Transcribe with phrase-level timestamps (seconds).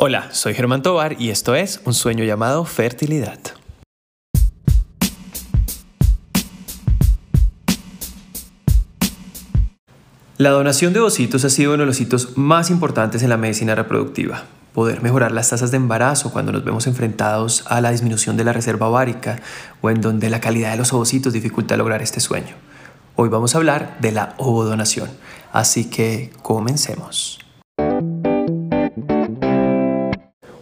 [0.00, 3.40] Hola, soy Germán Tobar y esto es Un sueño llamado fertilidad.
[10.36, 13.74] La donación de ovocitos ha sido uno de los hitos más importantes en la medicina
[13.74, 14.44] reproductiva.
[14.72, 18.52] Poder mejorar las tasas de embarazo cuando nos vemos enfrentados a la disminución de la
[18.52, 19.40] reserva ovárica
[19.80, 22.54] o en donde la calidad de los ovocitos dificulta lograr este sueño.
[23.16, 25.10] Hoy vamos a hablar de la ovodonación,
[25.50, 27.40] así que comencemos.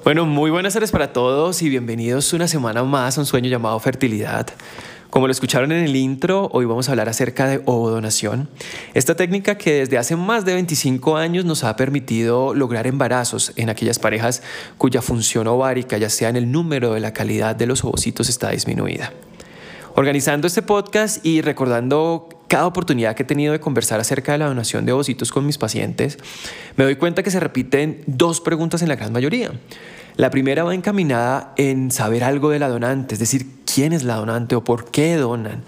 [0.06, 3.76] Bueno, muy buenas tardes para todos y bienvenidos una semana más a un sueño llamado
[3.80, 4.46] fertilidad.
[5.10, 8.48] Como lo escucharon en el intro, hoy vamos a hablar acerca de ovodonación.
[8.94, 13.68] Esta técnica que desde hace más de 25 años nos ha permitido lograr embarazos en
[13.68, 14.44] aquellas parejas
[14.78, 18.50] cuya función ovárica, ya sea en el número de la calidad de los ovocitos, está
[18.50, 19.12] disminuida.
[19.96, 24.46] Organizando este podcast y recordando cada oportunidad que he tenido de conversar acerca de la
[24.46, 26.16] donación de ovocitos con mis pacientes,
[26.76, 29.50] me doy cuenta que se repiten dos preguntas en la gran mayoría.
[30.16, 34.16] La primera va encaminada en saber algo de la donante, es decir, quién es la
[34.16, 35.62] donante o por qué donan.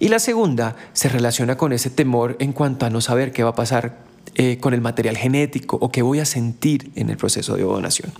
[0.00, 3.50] Y la segunda se relaciona con ese temor en cuanto a no saber qué va
[3.50, 3.98] a pasar
[4.34, 8.12] eh, con el material genético o qué voy a sentir en el proceso de donación.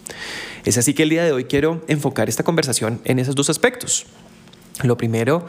[0.65, 4.07] Es así que el día de hoy quiero enfocar esta conversación en esos dos aspectos.
[4.85, 5.47] Lo primero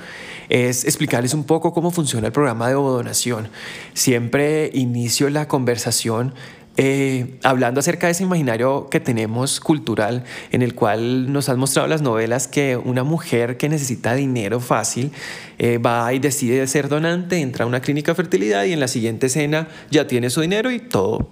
[0.49, 3.49] es explicarles un poco cómo funciona el programa de donación.
[3.93, 6.33] Siempre inicio la conversación
[6.77, 11.87] eh, hablando acerca de ese imaginario que tenemos cultural, en el cual nos han mostrado
[11.87, 15.11] las novelas que una mujer que necesita dinero fácil
[15.57, 18.89] eh, va y decide ser donante, entra a una clínica de fertilidad y en la
[18.89, 21.29] siguiente escena ya tiene su dinero y todo,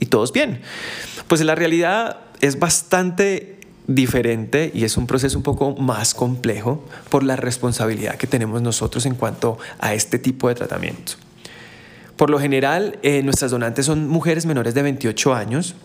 [0.00, 0.60] y todo es bien.
[1.26, 7.24] Pues la realidad es bastante diferente y es un proceso un poco más complejo por
[7.24, 11.14] la responsabilidad que tenemos nosotros en cuanto a este tipo de tratamiento.
[12.18, 15.76] Por lo general, eh, nuestras donantes son mujeres menores de 28 años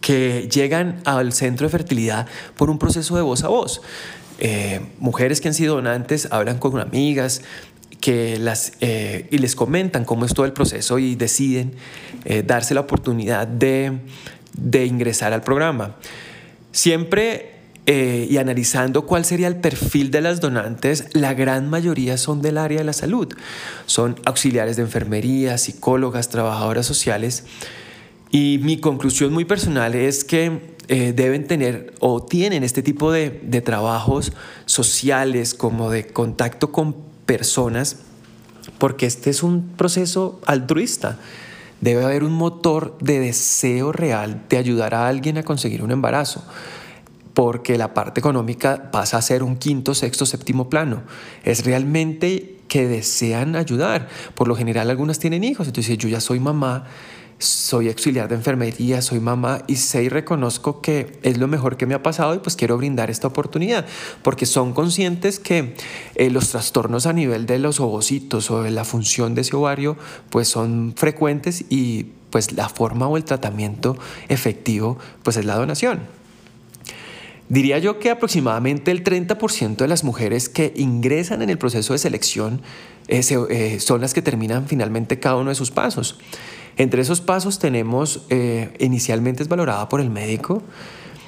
[0.00, 3.82] que llegan al centro de fertilidad por un proceso de voz a voz.
[4.38, 7.42] Eh, mujeres que han sido donantes hablan con amigas
[8.00, 11.74] que las, eh, y les comentan cómo es todo el proceso y deciden
[12.46, 13.98] darse la oportunidad de,
[14.56, 15.96] de ingresar al programa.
[16.72, 17.53] Siempre
[17.86, 22.56] eh, y analizando cuál sería el perfil de las donantes, la gran mayoría son del
[22.56, 23.28] área de la salud.
[23.84, 27.44] Son auxiliares de enfermería, psicólogas, trabajadoras sociales.
[28.30, 33.40] Y mi conclusión muy personal es que eh, deben tener o tienen este tipo de,
[33.42, 34.32] de trabajos
[34.64, 36.96] sociales como de contacto con
[37.26, 37.98] personas,
[38.78, 41.18] porque este es un proceso altruista.
[41.82, 46.42] Debe haber un motor de deseo real de ayudar a alguien a conseguir un embarazo
[47.34, 51.02] porque la parte económica pasa a ser un quinto, sexto, séptimo plano.
[51.42, 54.08] Es realmente que desean ayudar.
[54.34, 56.84] Por lo general algunas tienen hijos, entonces yo ya soy mamá,
[57.38, 61.86] soy auxiliar de enfermería, soy mamá y sé y reconozco que es lo mejor que
[61.86, 63.84] me ha pasado y pues quiero brindar esta oportunidad,
[64.22, 65.74] porque son conscientes que
[66.14, 69.96] eh, los trastornos a nivel de los ovocitos o de la función de ese ovario
[70.30, 73.96] pues son frecuentes y pues la forma o el tratamiento
[74.28, 76.23] efectivo pues es la donación.
[77.48, 81.98] Diría yo que aproximadamente el 30% de las mujeres que ingresan en el proceso de
[81.98, 82.62] selección
[83.08, 86.18] eh, eh, son las que terminan finalmente cada uno de sus pasos.
[86.78, 90.62] Entre esos pasos tenemos, eh, inicialmente es valorada por el médico,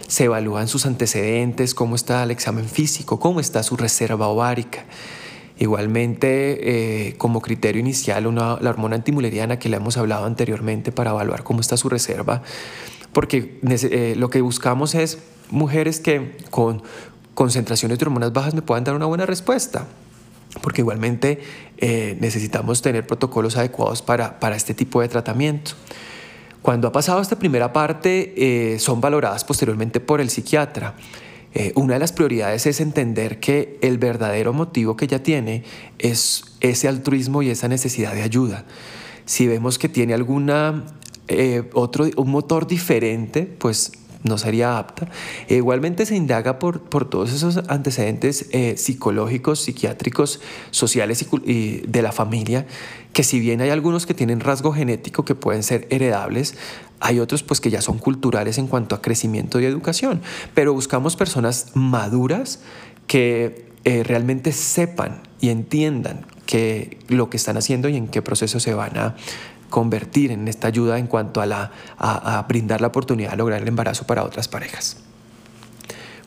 [0.09, 4.87] se evalúan sus antecedentes, cómo está el examen físico, cómo está su reserva ovárica.
[5.59, 11.61] Igualmente, como criterio inicial, la hormona antimuleriana que le hemos hablado anteriormente para evaluar cómo
[11.61, 12.43] está su reserva,
[13.13, 13.59] porque
[14.17, 15.19] lo que buscamos es
[15.51, 16.83] mujeres que con
[17.37, 19.87] concentraciones de hormonas bajas me puedan dar una buena respuesta.
[20.63, 21.39] Porque igualmente
[21.77, 25.73] eh, necesitamos tener protocolos adecuados para, para este tipo de tratamiento.
[26.63, 28.33] Cuando ha pasado esta primera parte,
[28.75, 30.95] eh, son valoradas posteriormente por el psiquiatra.
[31.55, 35.63] Eh, una de las prioridades es entender que el verdadero motivo que ella tiene
[35.99, 38.65] es ese altruismo y esa necesidad de ayuda.
[39.27, 40.85] Si vemos que tiene alguna
[41.73, 43.91] otro un motor diferente, pues
[44.23, 45.09] no sería apta.
[45.49, 50.41] E igualmente se indaga por, por todos esos antecedentes eh, psicológicos, psiquiátricos,
[50.71, 52.67] sociales y, de la familia,
[53.13, 56.55] que si bien hay algunos que tienen rasgo genético que pueden ser heredables,
[57.01, 60.23] hay otros pues que ya son culturales en cuanto a crecimiento y educación,
[60.55, 62.61] pero buscamos personas maduras
[63.07, 68.61] que eh, realmente sepan y entiendan que lo que están haciendo y en qué proceso
[68.61, 69.17] se van a,
[69.77, 71.71] convertir en esta ayuda en cuanto a, la,
[72.49, 74.97] brindar la oportunidad de lograr el embarazo para otras parejas.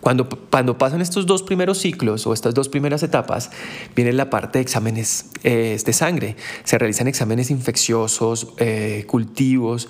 [0.01, 3.49] Cuando, cuando, pasan estos dos primeros ciclos o estas dos primeras etapas,
[3.95, 6.35] viene la parte de exámenes eh, de sangre.
[6.63, 9.89] Se realizan exámenes infecciosos, eh, cultivos,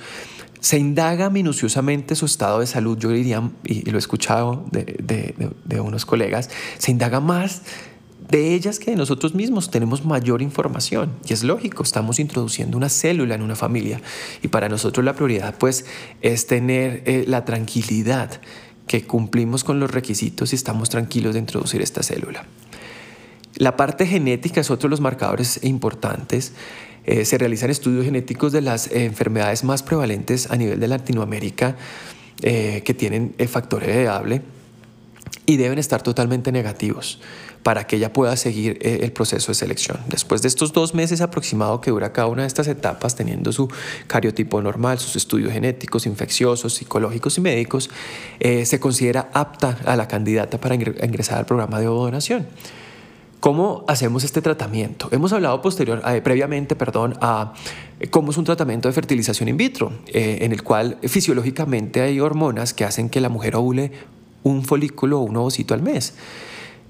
[0.62, 6.06] se indaga minuciosamente su estado de salud, yo diría, y, lo he escuchado de, unos
[6.06, 7.64] colegas, se indaga más
[8.30, 11.12] de ellas que de nosotros mismos tenemos mayor información.
[11.28, 14.02] Y es lógico, estamos introduciendo una célula en una familia.
[14.44, 15.86] Y para nosotros la prioridad pues
[16.22, 18.40] es tener eh, la tranquilidad
[18.88, 22.46] que cumplimos con los requisitos y estamos tranquilos de introducir esta célula.
[23.56, 26.54] La parte genética es otro de los marcadores importantes.
[27.06, 31.76] Eh, se realizan estudios genéticos de las enfermedades más prevalentes a nivel de Latinoamérica
[32.42, 34.44] eh, que tienen factor heredable
[35.46, 37.20] y deben estar totalmente negativos
[37.64, 39.98] para que ella pueda seguir eh, el proceso de selección.
[40.08, 43.68] Después de estos dos meses aproximado que dura cada una de estas etapas, teniendo su
[44.08, 47.90] cariotipo normal, sus estudios genéticos, infecciosos, psicológicos y médicos,
[48.40, 52.48] se considera apta a la candidata para ingresar al programa de donación.
[53.40, 55.08] ¿Cómo hacemos este tratamiento?
[55.12, 57.54] Hemos hablado posterior, eh, previamente perdón, a
[58.02, 62.20] eh, cómo es un tratamiento de fertilización in vitro, eh, en el cual fisiológicamente hay
[62.20, 63.94] hormonas que hacen que la mujer ovule
[64.44, 66.14] un folículo o un ovocito al mes.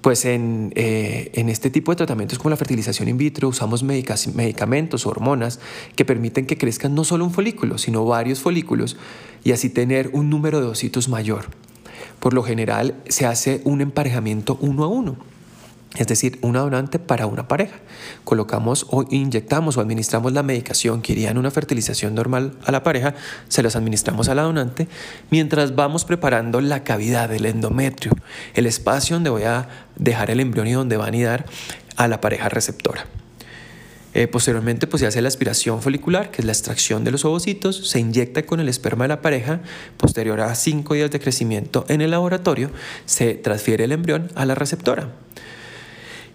[0.02, 5.60] Pues en, en, este tipo de tratamientos como la fertilización in vitro usamos medicamentos, hormonas
[5.98, 8.96] que permiten que crezcan no solo un folículo, sino varios folículos
[9.44, 11.48] y así tener un número de ovocitos mayor.
[12.22, 15.18] Por lo general se hace un emparejamiento uno a uno
[15.98, 17.78] es decir, una donante para una pareja.
[18.24, 22.84] Colocamos o inyectamos o administramos la medicación que iría en una fertilización normal a la
[22.84, 23.16] pareja,
[23.48, 24.88] se las administramos a la donante,
[25.32, 28.12] mientras vamos preparando la cavidad, el endometrio,
[28.54, 31.46] el espacio donde voy a dejar el embrión y donde va a anidar
[31.96, 33.06] a la pareja receptora.
[34.14, 37.90] Eh, posteriormente pues, se hace la aspiración folicular, que es la extracción de los ovocitos,
[37.90, 39.62] se inyecta con el esperma de la pareja,
[39.98, 42.72] posterior a cinco días de crecimiento en el laboratorio,
[43.06, 45.10] se transfiere el embrión a la receptora.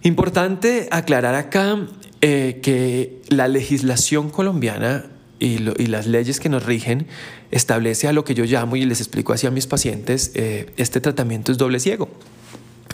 [0.05, 1.79] Importante aclarar acá
[2.21, 5.07] eh, que la legislación colombiana
[5.39, 7.07] y, las leyes que nos rigen
[7.49, 11.01] establece a lo que yo llamo y les explico así a mis pacientes, eh, este
[11.01, 12.07] tratamiento es doble ciego.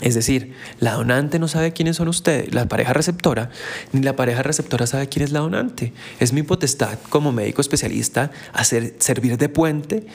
[0.00, 3.50] Es decir, la donante no sabe quiénes son ustedes, la pareja receptora,
[3.92, 5.92] ni la pareja receptora sabe quién es la donante.
[6.18, 10.06] Es mi potestad como médico especialista hacer, servir de puente,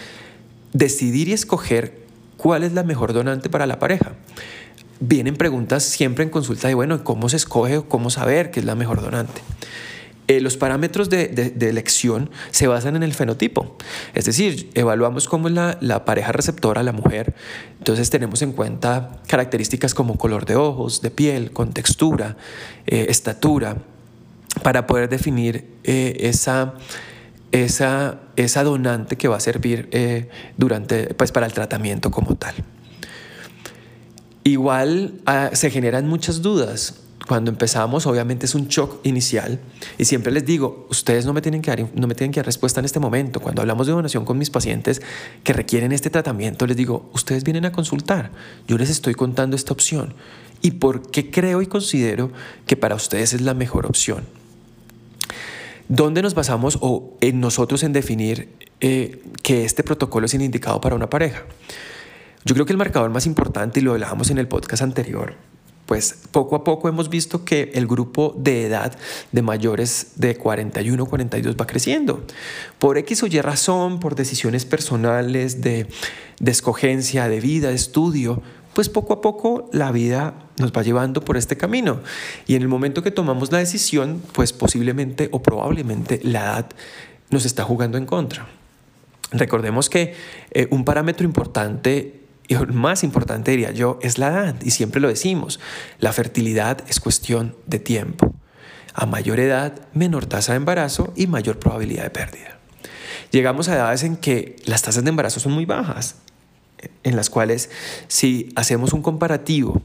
[0.73, 1.99] decidir y escoger
[2.37, 4.15] cuál es la mejor donante para la pareja
[4.99, 8.65] vienen preguntas siempre en consulta de, bueno, ¿cómo se escoge o cómo saber qué es
[8.65, 9.41] la mejor donante?
[10.27, 13.77] Eh, los parámetros de, elección se basan en el fenotipo,
[14.13, 17.33] es decir, evaluamos cómo es la, pareja receptora, la mujer,
[17.77, 22.35] entonces tenemos en cuenta características como color de ojos, de piel, contextura,
[22.87, 23.77] eh, estatura,
[24.63, 26.73] para poder definir eh, esa,
[27.53, 29.89] esa, esa, donante que va a servir
[30.57, 32.55] durante, pues, para el tratamiento como tal.
[34.47, 37.01] Igual ah, se generan muchas dudas.
[37.27, 39.59] Cuando empezamos, obviamente es un shock inicial
[39.97, 42.45] y siempre les digo, ustedes no me, tienen que dar, no me tienen que dar
[42.45, 43.41] respuesta en este momento.
[43.41, 45.01] Cuando hablamos de donación con mis pacientes
[45.43, 48.31] que requieren este tratamiento, les digo, ustedes vienen a consultar.
[48.69, 50.13] Yo les estoy contando esta opción
[50.61, 52.31] y por qué creo y considero
[52.65, 54.23] que para ustedes es la mejor opción.
[55.89, 58.47] ¿Dónde nos basamos o en nosotros en definir
[58.79, 61.43] eh, que este protocolo es indicado para una pareja?
[62.47, 65.33] Yo creo que el marcador más importante, y lo hablábamos en el podcast anterior,
[65.85, 68.97] pues poco a poco hemos visto que el grupo de edad
[69.33, 72.23] de mayores de 41 42 va creciendo.
[72.79, 75.87] Por X o Y razón, por decisiones personales de,
[76.39, 78.41] de escogencia, de vida, de estudio,
[78.73, 81.99] pues poco a poco la vida nos va llevando por este camino.
[82.47, 86.69] Y en el momento que tomamos la decisión, pues posiblemente o probablemente la edad
[87.29, 88.47] nos está jugando en contra.
[89.31, 90.15] Recordemos que
[90.51, 92.16] eh, un parámetro importante
[92.47, 94.55] y lo más importante, diría yo, es la edad.
[94.63, 95.59] Y siempre lo decimos,
[95.99, 98.33] la fertilidad es cuestión de tiempo.
[98.93, 102.57] A mayor edad, menor tasa de embarazo y mayor probabilidad de pérdida.
[103.31, 106.15] Llegamos a edades en que las tasas de embarazo son muy bajas,
[107.03, 107.69] en las cuales
[108.07, 109.81] si hacemos un comparativo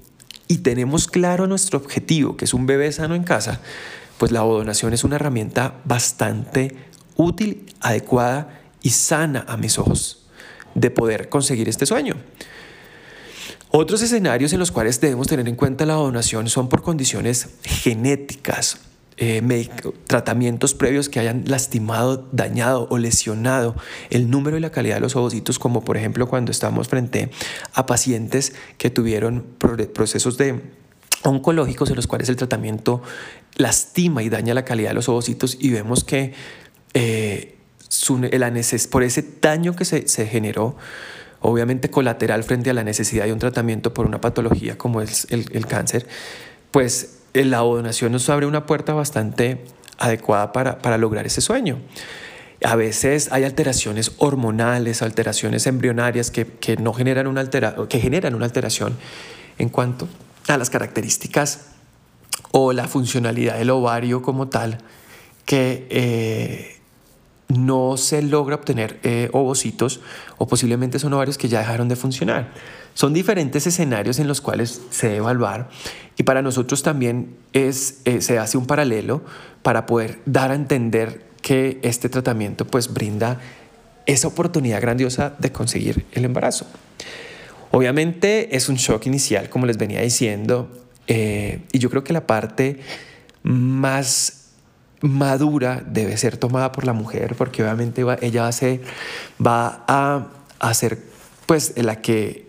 [0.46, 3.60] y tenemos claro nuestro objetivo, que es un bebé sano en casa,
[4.18, 6.76] pues la donación es una herramienta bastante
[7.16, 10.26] útil, adecuada y sana a mis ojos
[10.74, 12.16] de poder conseguir este sueño.
[13.74, 18.76] Otros escenarios en los cuales debemos tener en cuenta la donación son por condiciones genéticas,
[19.16, 19.40] eh,
[20.06, 23.74] tratamientos previos que hayan lastimado, dañado o lesionado
[24.10, 27.30] el número y la calidad de los ovocitos, como por ejemplo cuando estamos frente
[27.72, 29.46] a pacientes que tuvieron
[29.94, 30.60] procesos de
[31.22, 33.02] oncológicos en los cuales el tratamiento
[33.54, 36.34] lastima y daña la calidad de los ovocitos y vemos que
[36.92, 37.56] eh,
[38.90, 40.76] por ese daño que se generó,
[41.42, 45.66] obviamente colateral frente a la necesidad de un tratamiento por una patología como es el,
[45.66, 46.06] cáncer,
[46.70, 49.64] pues la donación nos abre una puerta bastante
[49.98, 51.78] adecuada para, lograr ese sueño.
[52.64, 58.44] A veces hay alteraciones hormonales, alteraciones embrionarias que, no generan una altera que generan una
[58.44, 58.96] alteración
[59.58, 60.08] en cuanto
[60.48, 61.66] a las características
[62.52, 64.78] o la funcionalidad del ovario como tal,
[65.44, 66.81] que eh,
[67.52, 70.00] no se logra obtener eh, ovocitos
[70.38, 72.52] o posiblemente son ovarios que ya dejaron de funcionar.
[72.94, 75.68] Son diferentes escenarios en los cuales se debe evaluar
[76.16, 79.22] y para nosotros también es, eh, se hace un paralelo
[79.62, 83.40] para poder dar a entender que este tratamiento pues brinda
[84.06, 86.66] esa oportunidad grandiosa de conseguir el embarazo.
[87.70, 90.70] Obviamente es un shock inicial, como les venía diciendo,
[91.06, 92.80] eh, y yo creo que la parte
[93.42, 94.41] más
[95.02, 98.80] madura debe ser tomada por la mujer, porque obviamente ella va a, ser,
[99.44, 100.28] va a,
[101.46, 102.48] pues la que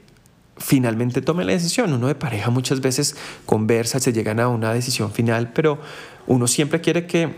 [0.58, 1.92] finalmente tome la decisión.
[1.94, 5.80] Uno de pareja muchas veces conversa, se llegan a una decisión final, pero
[6.28, 7.36] uno siempre quiere que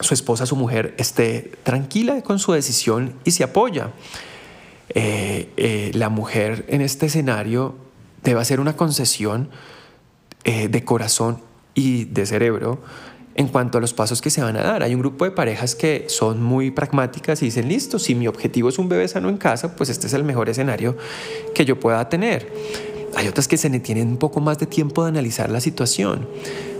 [0.00, 3.92] su esposa, su mujer, esté tranquila con su decisión y se apoya.
[4.90, 7.76] Eh, eh, la mujer en este escenario
[8.22, 9.48] debe hacer una concesión
[10.44, 11.40] eh, de corazón
[11.74, 12.82] y de cerebro
[13.34, 14.82] en cuanto a los pasos que se van a dar.
[14.82, 18.68] Hay un grupo de parejas que son muy pragmáticas y dicen, listo, si mi objetivo
[18.68, 20.96] es un bebé sano en casa, pues este es el mejor escenario
[21.54, 22.52] que yo pueda tener.
[23.14, 26.28] Hay otras que se tienen un poco más de tiempo de analizar la situación,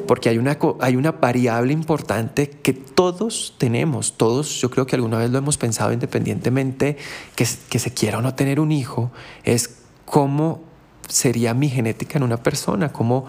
[0.06, 5.18] porque hay una, hay una variable importante que todos tenemos, todos yo creo que alguna
[5.18, 6.96] vez lo hemos pensado independientemente
[7.36, 9.10] que, que se quiera o no tener un hijo,
[9.44, 10.62] es cómo
[11.08, 13.26] sería mi genética en una persona, cómo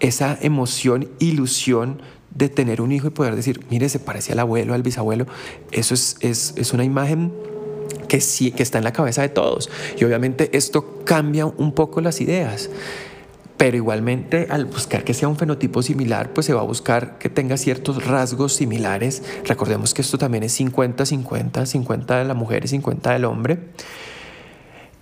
[0.00, 2.00] esa emoción, ilusión
[2.34, 5.26] de tener un hijo y poder decir, mire, se parece al abuelo, al bisabuelo,
[5.72, 7.32] eso es, es, es una imagen
[8.08, 9.70] que sí, que está en la cabeza de todos.
[9.98, 12.70] Y obviamente esto cambia un poco las ideas.
[13.56, 17.30] Pero igualmente al buscar que sea un fenotipo similar, pues se va a buscar que
[17.30, 19.22] tenga ciertos rasgos similares.
[19.44, 23.58] Recordemos que esto también es 50-50, 50 de la mujer y 50 del hombre.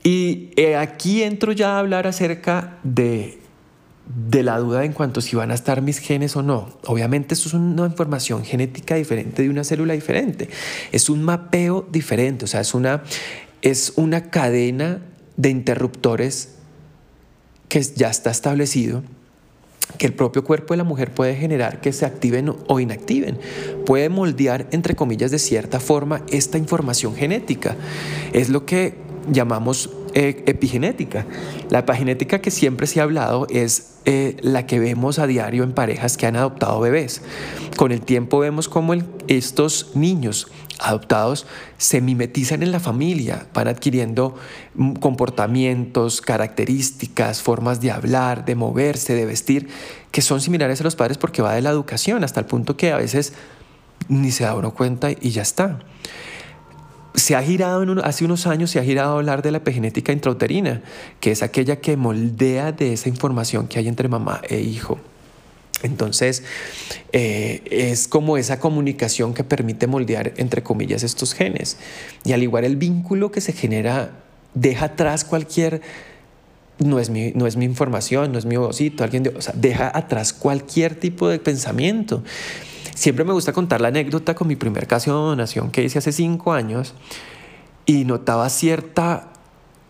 [0.05, 3.39] Y eh, aquí entro ya a hablar acerca de
[4.07, 6.69] de la duda en cuanto si van a estar mis genes o no.
[6.87, 10.49] Obviamente esto es una información genética diferente de una célula diferente.
[10.93, 13.03] Es un mapeo diferente, o sea, es una,
[13.63, 15.01] es una cadena
[15.37, 16.57] de interruptores
[17.69, 19.03] que ya está establecido
[19.99, 23.39] que el propio cuerpo de la mujer puede generar que se activen o inactiven.
[23.87, 27.77] Puede moldear, entre comillas, de cierta forma esta información genética.
[28.33, 28.97] Es lo que
[29.31, 31.27] llamamos eh, epigenética.
[31.71, 35.73] La epigenética que siempre se ha hablado es eh, la que vemos a diario en
[35.73, 37.21] parejas que han adoptado bebés.
[37.77, 38.95] Con el tiempo vemos cómo
[39.27, 40.47] estos niños
[40.79, 44.37] adoptados se mimetizan en la familia, van adquiriendo
[44.77, 49.69] mm, comportamientos, características, formas de hablar, de moverse, de vestir,
[50.13, 52.93] que son similares a los padres porque va de la educación, hasta el punto que
[52.93, 53.33] a veces
[54.09, 55.81] ni se da uno cuenta y ya está
[57.15, 60.13] se ha girado, en hace unos años se ha girado a hablar de la epigenética
[60.13, 60.83] intrauterina,
[61.21, 64.99] que es aquella que moldea de esa información que hay entre mamá e hijo.
[65.83, 66.43] Entonces,
[67.13, 71.77] eh, es como esa comunicación que permite moldear, entre comillas, estos genes.
[72.25, 74.13] Y al igual el vínculo que se genera,
[74.55, 75.83] deja atrás cualquier,
[76.79, 80.95] no es mi, no es mi información, no es mi vocito, alguien deja atrás cualquier
[80.95, 82.25] tipo de pensamiento.
[82.95, 86.13] Siempre me gusta contar la anécdota con mi primer caso de donación que hice hace
[86.13, 86.95] cinco años
[87.87, 89.33] y notaba cierta,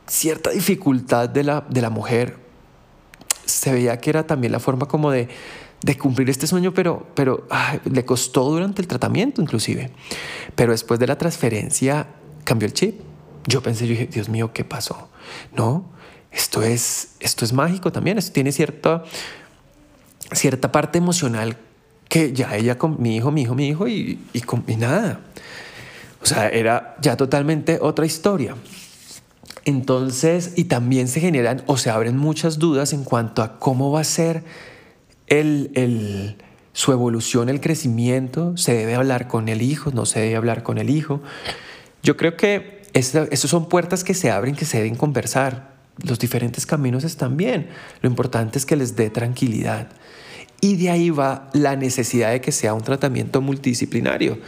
[0.07, 2.39] cierta dificultad de la, de la mujer.
[3.45, 5.29] Se veía que era también la forma como de,
[5.83, 7.47] de cumplir este sueño, pero, pero
[7.85, 9.91] le costó durante el tratamiento inclusive.
[10.55, 12.07] Pero después de la transferencia
[12.45, 13.01] cambió el chip.
[13.47, 15.11] Yo pensé, Dios mío, ¿qué pasó?
[15.55, 15.91] No,
[16.33, 19.05] esto es, esto es mágico también, esto tiene cierta,
[20.33, 21.59] cierta parte emocional
[22.09, 25.21] que ya ella con mi hijo, mi hijo, mi hijo y, y, nada.
[26.23, 28.57] O sea, era ya totalmente otra historia.
[29.65, 34.01] Entonces, y también se generan o se abren muchas dudas en cuanto a cómo va
[34.01, 34.45] a ser
[35.27, 36.37] el, el,
[36.73, 38.57] su evolución, el crecimiento.
[38.57, 39.91] ¿Se debe hablar con el hijo?
[39.91, 41.23] ¿No se debe hablar con el hijo?
[42.03, 45.75] Yo creo que esas son puertas que se abren, que se deben conversar.
[45.99, 47.69] Los diferentes caminos están bien.
[48.03, 49.89] Lo importante es que les dé tranquilidad.
[50.61, 54.39] Y de ahí va la necesidad de que sea un tratamiento multidisciplinario,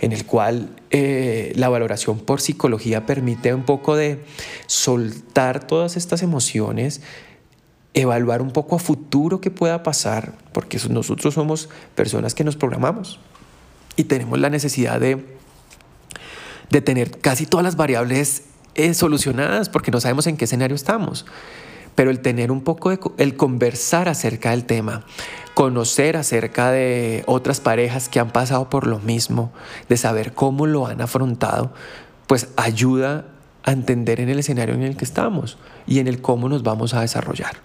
[0.00, 4.24] en el cual eh, la valoración por psicología permite un poco de
[4.66, 7.00] soltar todas estas emociones,
[7.94, 13.18] evaluar un poco a futuro qué pueda pasar, porque nosotros somos personas que nos programamos
[13.96, 15.24] y tenemos la necesidad de,
[16.70, 18.44] de tener casi todas las variables
[18.74, 21.24] eh, solucionadas porque no sabemos en qué escenario estamos.
[21.94, 25.06] Pero el tener un poco el conversar acerca del tema
[25.56, 29.54] conocer acerca de otras parejas que han pasado por lo mismo,
[29.88, 31.72] de saber cómo lo han afrontado,
[32.26, 33.24] pues ayuda
[33.62, 36.92] a entender en el escenario en el que estamos y en el cómo nos vamos
[36.92, 37.56] a desarrollar.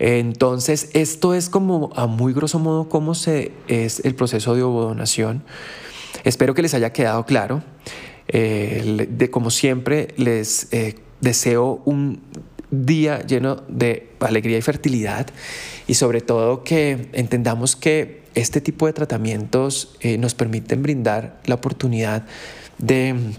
[0.00, 5.44] Entonces, esto es como a muy grosso modo cómo se, es el proceso de ovodonación.
[6.24, 7.62] Espero que les haya quedado claro.
[8.26, 12.22] Eh, de como siempre, les eh, deseo un
[12.70, 15.26] día lleno de alegría y fertilidad
[15.86, 21.56] y sobre todo que entendamos que este tipo de tratamientos eh, nos permiten brindar la
[21.56, 22.24] oportunidad
[22.78, 23.34] de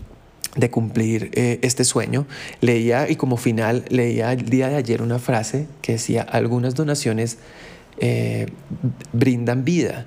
[0.55, 2.27] de cumplir eh, este sueño.
[2.59, 7.37] Leía y como final leía el día de ayer una frase que decía, algunas donaciones
[7.99, 8.47] eh,
[9.13, 10.05] brindan vida,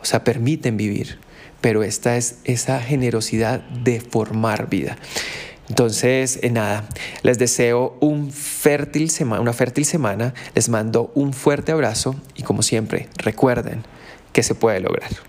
[0.00, 1.18] o sea, permiten vivir,
[1.60, 4.96] pero esta es esa generosidad de formar vida.
[5.68, 6.84] Entonces, eh, nada,
[7.22, 9.10] les deseo un fértil
[9.40, 13.82] una fértil semana, les mando un fuerte abrazo y como siempre, recuerden
[14.32, 15.27] que se puede lograr.